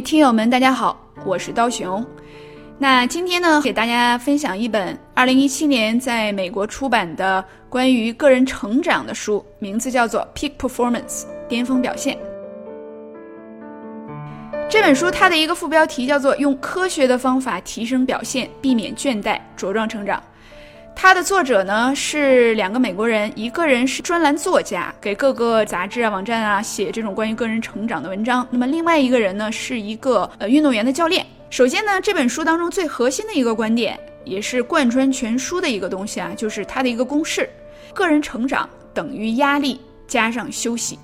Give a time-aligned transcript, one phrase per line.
[0.00, 2.04] 听友们，大家好，我是刀熊。
[2.78, 12.18] 那今天呢，给大家分享一本2017年在美国出版的关于个人成长的书，名字叫做《Peak Performance》巅峰表现。
[14.68, 20.22] 这本书它的一个副标题叫做“用科学的方法提升表现，避免倦怠，茁壮成长”。
[20.94, 31.26] 它的作者呢是两个美国人，一个人是专栏作家，给各个杂志啊、网站啊写这种关于个人成长的文章；那么另外一个人呢是一个呃运动员的教练。
[31.50, 37.50] 首先呢，这本书当中最核心的一个观点，也是贯穿全书的一个东西啊，就是它的一个公式：
[37.92, 40.98] 个人成长等于压力加上休息。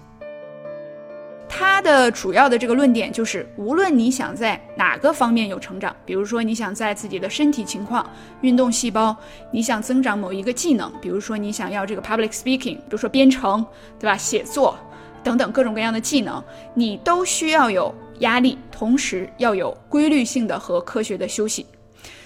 [1.88, 8.08] 的主要的这个论点就是，无论你想在哪个方面有成长，比如说你想在自己的身体情况、
[8.42, 9.16] 运动细胞，
[9.50, 13.64] 你想增长某一个技能，比如说你想要这个 public speaking，比如说编程，
[13.98, 14.14] 对吧？
[14.18, 14.78] 写作
[15.24, 21.64] 等等各种各样的技能，你都需要有压力，同时要有规律性的和科学的休息。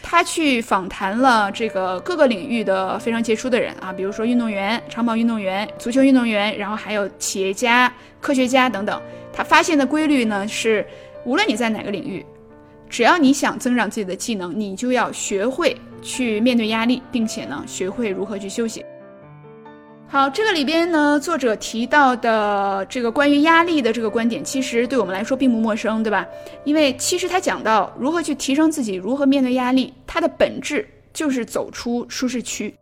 [0.03, 9.00] 他去访谈了这个各个领域的非常杰出的人啊，比如说运动员、长跑运动员、足球运动员，然后还有企业家、科学家等等。
[9.32, 10.87] 他发现的规律呢是，
[11.25, 12.25] 无论你在哪个领域，
[12.88, 18.84] 只要你想增长自己的技能，你就要学会去面对压力，并且呢学会如何去休息。
[20.06, 26.26] 好，这个里边呢，作者提到的这个关于压力的这个观点，其实对我们来说并不陌生，对吧？
[26.65, 32.75] 因为其实他讲到如何去提升自己，如何面对压力，它的本质就是走出舒适区。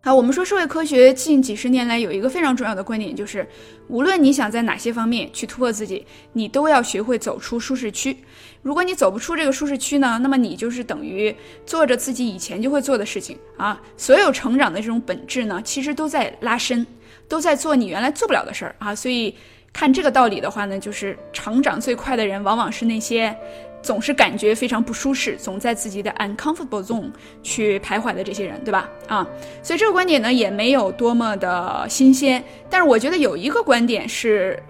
[0.00, 3.46] 好，我们说社会科学近几十年来有一个非常重要的观点，就是
[3.88, 8.16] 无论你想在哪些方面去突破自己，你都要学会走出舒适区。
[8.62, 11.34] 如果你走不出这个舒适区呢，那么你就是等于
[11.66, 13.82] 做着自己以前就会做的事情啊。
[13.96, 16.86] 所有成长的这种本质呢，其实都在拉伸，
[17.26, 18.94] 都在做你原来做不了的事儿啊。
[18.94, 19.34] 所以
[19.78, 23.32] 看这个道理的话呢，就是成长最快的人，往往是那些。
[23.80, 27.12] 总是感觉非常不舒适，总在自己的 uncomfortable zone
[27.44, 28.90] 去徘徊的这些人，对吧？
[29.06, 29.24] 啊，
[29.62, 34.60] 所以这个观点呢也没有多么的新鲜，但是我觉得有一个观点是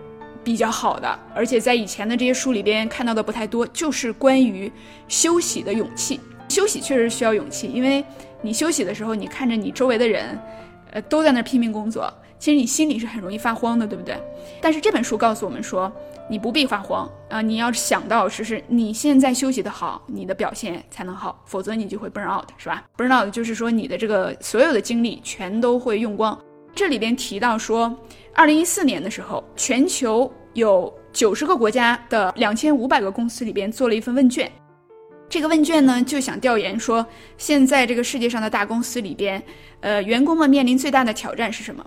[0.45, 4.71] 比较好的，而且在以前的这些书里边看到的不太多，就是关于
[5.09, 6.21] 休息的勇气。
[6.51, 8.05] 休息确实需要勇气，因为
[8.43, 10.39] 你休息的时候，你看着你周围的人，
[10.93, 14.17] 呃，都在那拼命工作，其实你心里是很容易发慌的，对不对？
[14.61, 15.91] 但是这本书告诉我们说。
[16.31, 17.41] 你不必发慌啊！
[17.41, 26.39] 你要想到，是是你现在休息的好，你的表现才能好，否则你就会 burn out，是吧？burn out 就是说你的这个所有的精力全都会用光。
[26.75, 27.97] 这里边提到说，
[28.35, 34.53] 二零一四年的时候，全球有九十个国家的两千五百个公司里边做了一份问卷，
[35.29, 37.07] 这个问卷呢就想调研说，
[37.37, 39.43] 现在这个世界上的大公司里边，
[39.81, 41.85] 呃，员工们面临最大的挑战是什么？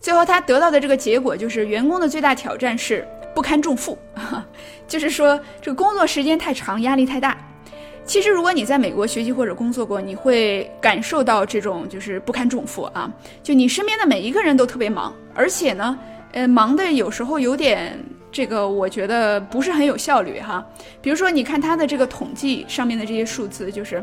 [0.00, 3.06] 最后他得到的这个结果就是，员工的最大挑战是。
[3.34, 3.96] 不堪重负，
[4.86, 7.34] 就是说这个工作时间太长，压力太大。
[8.04, 13.10] 其实如果你在美国学习或者工作过，你会感受到这种就是不堪重负啊。
[13.42, 15.98] 就你身边的每一个人都特别忙，而且呢，
[16.32, 17.98] 呃，忙的有时候有点
[18.32, 20.66] 这个，我觉得不是很有效率哈。
[21.02, 24.02] 比如说，你看他的这个统计上面的这些数字，就是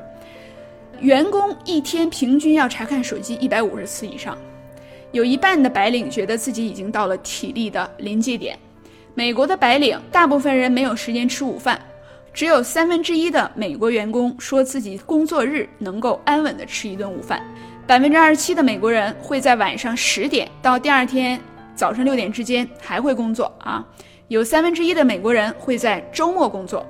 [1.00, 4.38] 员工一天平均要查看手机一百五十次以上，
[5.12, 8.58] 有一半的白领觉得自己已经到了体力的临界点。
[9.16, 11.82] 美国的白领大部分人没有时间吃午饭，
[12.32, 17.42] 只有三分之一的美国员工说自己工作日能够安稳的吃一顿午饭，
[17.88, 21.42] 百分之二十七的美国人会在晚上十点到第二天
[21.76, 23.86] 早上六点之间还会工作啊，
[24.30, 26.86] 有三分之一的美国人会在周末工作，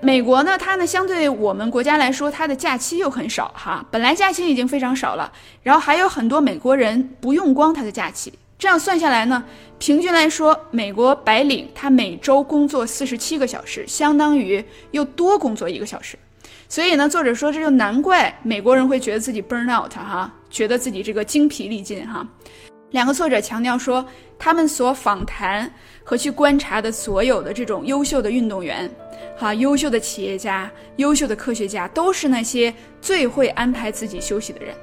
[0.00, 3.86] 美国呢，它呢相对我们国家来说，它的假期又很少哈。
[3.88, 5.32] 本来假期已经非常少了，
[5.62, 8.32] 然后还有很多美国人不用光他的假期。
[8.58, 9.44] 这样算下来呢，
[9.78, 16.18] 平均来说，美国白领他每周工作四十七个小时，相当于又多工作一个小时。
[16.68, 22.26] 所以呢，作者说这就难怪美国人会觉得自己 burn out 哈，觉得自己这个精疲力尽哈。
[22.90, 24.04] 两个作者强调说，
[24.38, 25.72] 他们所访谈
[26.02, 28.90] 和去观察的所有的这种优秀的运动员。
[29.38, 34.74] 哈，优秀的企业家、优秀的科学家，都是那些最会安排自己休息的人。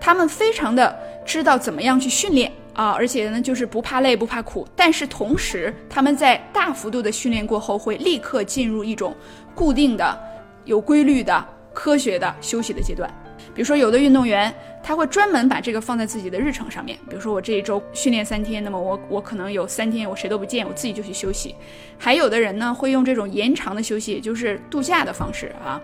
[0.00, 4.66] 他们非常的知道怎么样去训练啊，而且呢，就是不怕累、不怕苦。
[4.74, 9.14] 但是同时，他们在大幅度的训练过后，会立刻进入一种
[9.54, 10.18] 固定的、
[10.64, 11.44] 有规律的、
[11.74, 13.08] 科学的休息的阶段。
[13.54, 14.52] 比如说，有的运动员
[14.82, 16.98] 他会专门把这个放在自己的日程上面。
[17.08, 21.54] 比如说，我这一周训练三天，那么我我可能有三天我谁都不见，我自己就去休息。
[21.98, 25.80] 还有的人呢，会用这种延长的休息，也就是度假的方式啊，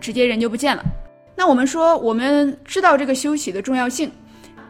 [0.00, 0.84] 直接人就不见了。
[1.34, 4.10] 那我们说，我们知道这个休息的重要性。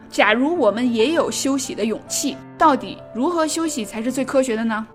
[0.09, 4.87] 假如我们也有休息的勇气，到底如何休息才是最科学的呢？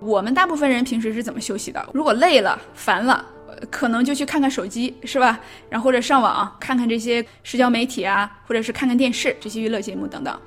[0.00, 1.88] 我们大部分人平时是怎么休息的？
[1.92, 3.24] 如果累了、烦了。
[3.70, 5.40] 可能就去看看手机，是吧？
[5.68, 10.38] 然后或者上网看看这些社交媒体啊，或者是看看电视这些娱乐节目等等。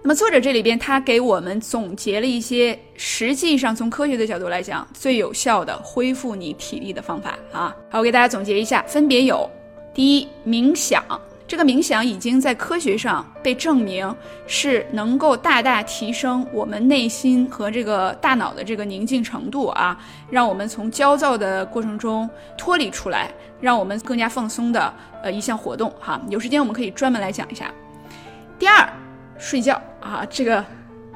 [0.00, 7.74] 那么作者这里边他给我们总结了一些实际上从科学的角度来讲最有效的恢复你体力的方法啊。
[7.90, 9.50] 好，我给大家总结一下，分别有：
[9.92, 11.04] 第一，冥想。
[11.48, 14.14] 这个冥想已经在科学上被证明
[14.46, 19.98] 是能够大大提升我们内心和这个大脑的这个宁静程度啊，
[20.28, 22.28] 让我们从焦躁的过程中
[22.58, 24.92] 脱离出来，让我们更加放松的
[25.22, 26.20] 呃一项活动哈。
[26.28, 27.72] 有时间我们可以专门来讲一下。
[28.58, 28.86] 第二，
[29.38, 30.62] 睡觉啊，这个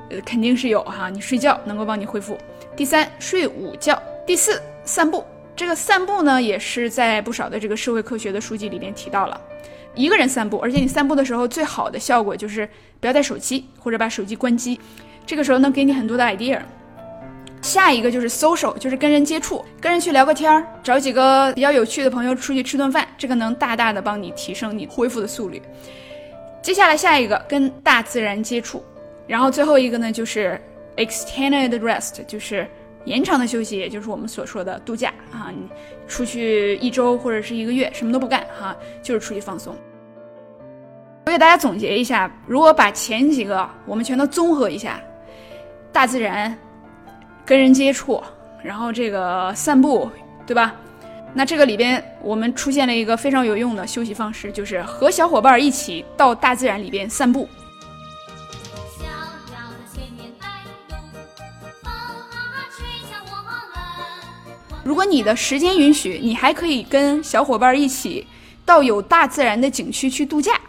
[0.08, 2.38] 呃肯定是有哈，你睡觉能够帮你恢复。
[2.74, 4.02] 第三，睡午觉。
[4.26, 5.22] 第四，散步。
[5.54, 9.38] 这个散步呢，也是在不少的这个社会科学的书籍里边提到了。
[9.94, 12.68] 一个人散步，而且你散步的时候最好的效果就是
[13.00, 14.80] 不要带手机或者把手机关机，
[15.26, 16.60] 这个时候能给你很多的 idea。
[17.60, 25.62] 下一个就是 social，就是跟人接触，跟人去聊个天儿，找几个比较有趣的朋友出去吃顿饭，这个能大大的帮你提升你恢复的速率。
[26.60, 28.82] 接下来下一个跟大自然接触，
[29.26, 30.60] 然后最后一个呢就是
[30.96, 32.66] extended rest，就是。
[33.04, 35.68] 延长的休息，也就是我们所说的度假啊，你
[36.06, 39.76] 出去一周或者是一个月，什么都不干哈，就是出去放松。
[41.26, 45.00] 我给大家总结一下，如果把前几个我们全都综合一下，
[45.92, 46.56] 大自然、
[47.44, 48.22] 跟人接触，
[48.62, 50.10] 然后这个散步，
[50.46, 50.74] 对吧？
[51.34, 57.48] 那这个里边我们出现了一个非常有用的休息方式，就是和小伙伴一起到大自然里边散步。
[64.84, 68.26] 如果你的时间允许，你还可以跟小伙伴一起
[68.64, 70.60] 到有大自然的景区去度假，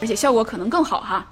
[0.00, 1.24] 而且效果可能更好哈。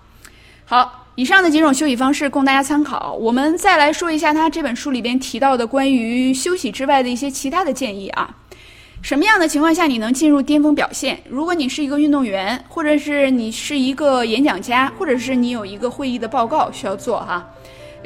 [0.64, 3.14] 好，以上的几种休息方式供大家参考。
[3.14, 8.32] 我们再来说一下他这本书里边提到的关于休息之外的一些其他的建议啊。
[9.02, 11.20] 什么样的情况下你能进入巅峰表现？
[11.28, 17.44] 如果你是一个运动员，或者是你是一个演讲家，或者是你有一个会议的报告需要做哈。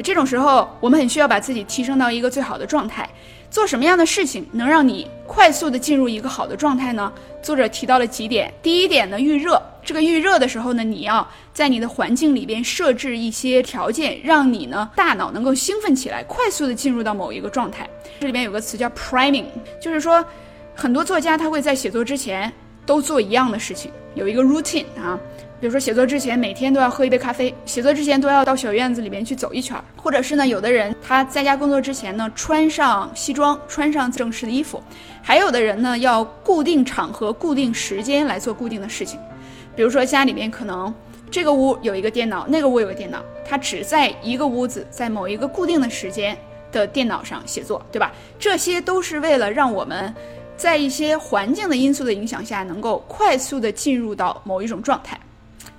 [0.02, 3.08] 这种时候，我们很需要把自己提升到一个最好的状态。
[3.50, 7.12] 做什么样的事情能让你快速的进入一个好的状态呢？
[7.42, 8.52] 作者提到了几点。
[8.62, 9.60] 第一点呢，预热。
[9.82, 17.88] 这个预热的时候呢，你要在你的环境里边设置一些条件，让你呢大脑能够兴奋起来，快速的进入到某一个状态。
[18.20, 19.46] 这里边有个词叫 priming，
[19.82, 20.24] 就是说，
[20.76, 22.52] 很多作家他会在写作之前
[22.86, 25.18] 都做一样的事情，有一个 routine 啊。
[25.60, 34.82] 比如说写作之前每天都要喝一杯咖啡，写作之前都要到小院子里面去走一圈，或者是呢，有的人他在家工作之前呢，穿上西装，穿上正式的衣服，
[35.20, 39.20] 还有的人呢，要固定场合、固定时间来做固定的事情。
[39.76, 40.92] 比如说家里面可能
[41.30, 46.34] 这个屋有一个电脑，那个屋有个电脑，他只在一个屋子，在某一个固定的时间
[46.72, 48.10] 的电脑上写作，对吧？
[48.38, 50.14] 这些都是为了让我们
[50.56, 55.20] 在一些环境的因素的影响下，能够快速的进入到某一种状态。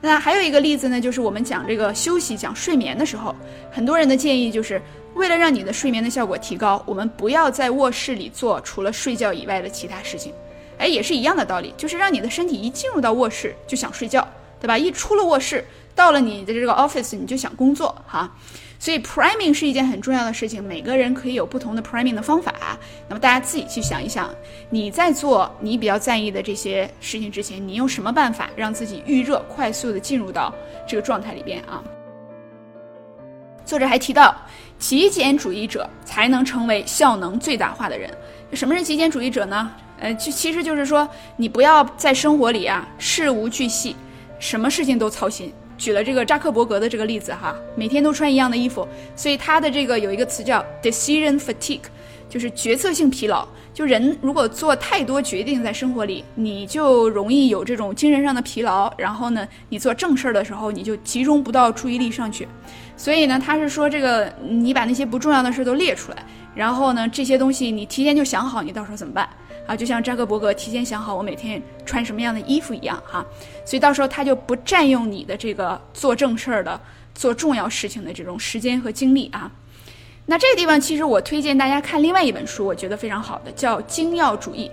[0.01, 3.35] 那还有一个例子呢，就是我们讲这个休息、讲睡眠的时候，
[3.71, 4.81] 很多人的建议就是
[5.13, 10.33] 为了让你的睡眠的效果提高，我们不要在卧室里做除了睡觉以外的其他事情。
[10.79, 14.27] 哎，也是一样的道理，就是让你的身体一进入到卧室就想睡觉，
[14.59, 14.75] 对吧？
[14.75, 18.35] 一出了卧室，到了你的这个 office，你就想工作，哈。
[18.81, 22.51] 所以 priming 是一件很重要的事情，每个人可以有不同的 priming 的方法。
[23.07, 24.33] 那么大家自己去想一想，
[24.71, 30.51] 你在做你比较在意的这些事情之前，你用什么办法让自己预热，快速的进入到
[30.87, 31.83] 这个状态里边啊？
[33.63, 34.35] 作者还提到，
[34.79, 38.09] 极简主义者才能成为效能最大化的人。
[38.53, 39.71] 什么是极简主义者呢？
[39.99, 41.07] 呃，就其实就是说，
[41.37, 43.95] 你不要在生活里啊事无巨细，
[44.39, 45.53] 什么事情都操心。
[45.81, 51.81] 举了这个扎克伯格的这个例子哈，每天都穿一样的衣服，所以他的这个有一个词叫 decision fatigue，
[52.29, 53.47] 就是决策性疲劳。
[53.73, 58.93] 就人如果做太多决定在生活里，你就容易有这种精神上的疲劳。
[58.95, 62.47] 然后呢，你做正事儿的时候，你就集中不到注意力上去。
[62.95, 66.23] 所以呢，他是说这个你把那些不重要的事都列出来，
[66.53, 69.27] 然后呢，这些东西你提前就想好，你到时候怎么办？
[69.67, 73.25] 啊，就像扎克伯格提前想好我每天穿什么样的衣服一样哈，
[73.65, 76.79] 所以到时候他就不占用你的这个做正事儿的、
[77.15, 79.51] 做重要事情的这种时间和精力啊。
[80.25, 84.69] 那这个地方其实我推荐大家看另外一本书，我觉得非常好的，叫《精要主义》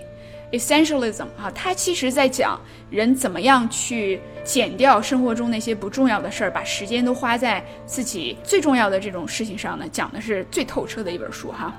[0.57, 11.73] （Essentialism） 啊，它其实在讲人怎么样去减掉生活中那些不重要的事儿，把时间都花在自己最重要的这种事情上呢，讲的是最透彻的一本书哈。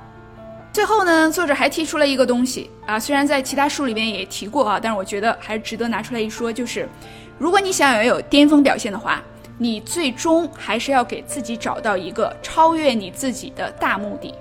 [0.72, 6.88] 最后呢，作者还提出了一个东西啊，虽然在其他书里边也提过啊，但是我觉得还是值得拿出来一说，就是
[7.38, 9.20] 如果你想要有巅峰表现的话，
[9.58, 14.32] 你最终还是要给自己找到一个超越你自己的大目的。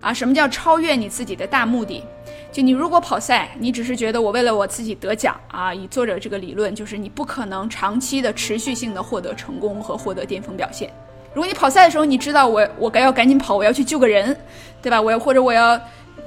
[0.00, 2.04] 啊，什么叫超越你自己的大目的？
[2.50, 10.92] 就你如果跑赛，你只是觉得我为了我自己得奖啊，以作者这个理论，就是你不可能长期的持续性的获得成功和获得巅峰表现。
[11.34, 14.34] 如果你跑赛的时候，你知道我我该要赶紧跑，我要去救个人，
[14.80, 15.00] 对吧？
[15.00, 15.78] 我要或者我要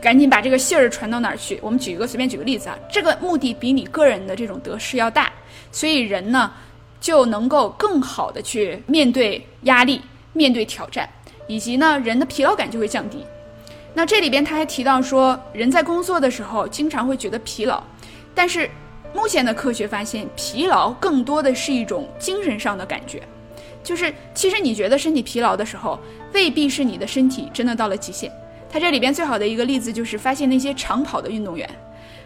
[0.01, 1.57] 赶紧把这个信儿传到哪儿去？
[1.61, 5.31] 我们举一个随便举个例子啊，这个目的比你个人的这种得失要大，
[5.71, 6.51] 所以人呢
[6.99, 10.01] 就能够更好的去面对压力、
[10.33, 11.09] 面对挑战，
[11.47, 13.25] 以及呢人的疲劳感就会降低。
[13.93, 17.81] 那这里边他还提到说，人在工作的时候经常会觉得疲劳，
[18.35, 18.69] 但是
[19.13, 23.23] 目前的科学发现，疲劳更多的是一种精神上的感觉。
[23.87, 25.97] 就是，其实你觉得身体疲劳的时候，
[26.33, 28.29] 未必是你的身体真的到了极限。
[28.69, 31.69] 他这里边最好的一个例子就是，发现那些长跑的运动员，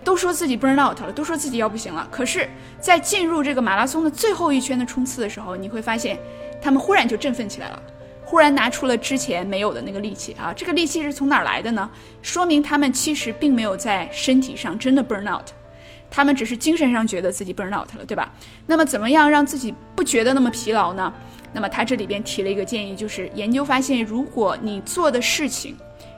[0.03, 2.07] 都说自己 burn out 了，都说自己要不行了。
[2.09, 2.49] 可是，
[2.79, 6.17] 在进入这个马拉松的最后一圈的冲刺的时候，你会发现，
[6.59, 7.79] 他们忽然就振奋起来了，
[8.25, 10.51] 忽然拿出了之前没有的那个力气啊！
[10.51, 11.87] 这个力气是从哪儿来的呢？
[12.23, 15.45] 说明他们其实并没有在身体上真的 burn out。
[16.09, 18.33] 他们只是精神上觉得自己 burn out 了，对吧？
[18.65, 21.13] 那么怎么样让自己不觉得那么疲劳呢？
[21.53, 25.75] 那么他这里边提了一个建议，就是研究发现，如果你做的事情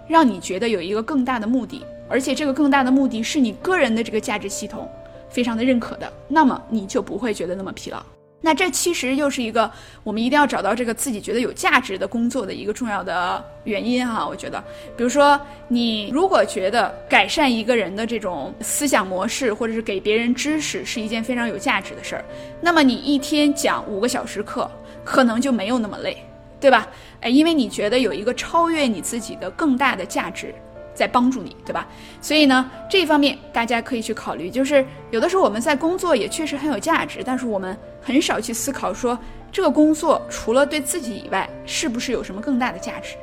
[0.07, 4.89] 让你觉得有一个更大的目的，而且这个更大的目的是你个人的这个价值系统
[5.29, 8.03] 非常的认可的，那么你就不会觉得那么疲劳。
[8.45, 9.71] 那这其实又是一个
[10.03, 14.27] 我们一定要找到这个自己觉得有价值的工作的一个重要的原因哈。
[14.27, 14.61] 我觉得，
[14.97, 22.25] 比如说你如果觉得改善一个人的这种思想模式，或者是给别人知识是一件非常有价值的事儿，
[22.59, 24.69] 那么你一天讲五个小时课，
[25.03, 26.23] 可能就没有那么累，
[26.59, 26.87] 对吧？
[27.21, 30.53] 哎，因为你觉得有一个超越你自己的更大的价值。
[30.95, 31.87] 在帮助你，对吧？
[32.21, 34.47] 所以呢，这一方面大家可以去考虑。
[34.47, 39.17] 就是有的时候我们在工作也确实很有价值，但是我们很少去思考说
[39.51, 43.15] 这个工作除了对自己以外，是不是有什么更大的价值？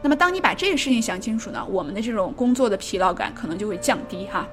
[0.00, 4.46] 那么当你把这个事情想清楚呢，我们的这种工作的疲劳感可能就会降低哈。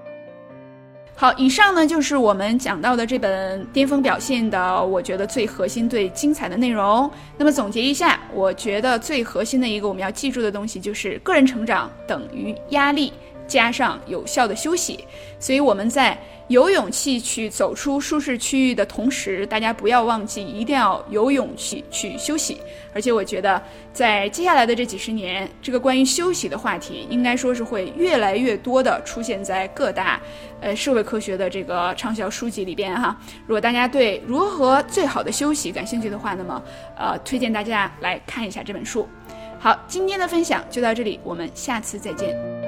[1.24, 7.10] 好，以上呢就是我们讲到的这本《巅峰表现》的，我觉得最核心、最精彩的内容。
[7.38, 13.14] 那么总结一下，我觉得最核心的一个我们要记住的东西就是个人成长等于压力
[13.54, 15.06] 加上有效的休息。
[15.40, 16.18] 所以我们在。
[16.50, 22.60] 有勇气去走出舒适区域的同时，大家不要忘记，一定要有勇气去休息。
[22.94, 23.60] 而且，我觉得
[23.94, 30.22] 在接下来的这几十年，这个关于休息的话题，应该说是会越来越多的出现在各大
[30.60, 33.18] 呃社会科学的这个畅销书籍里边哈。
[33.48, 36.62] 如果大家对如何最好的休息感兴趣的话，那么
[36.98, 39.08] 呃，推荐大家来看一下这本书。
[39.58, 42.63] 好，今天的分享就到这里，我们下次再见。